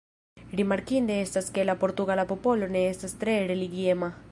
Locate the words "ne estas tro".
2.77-3.39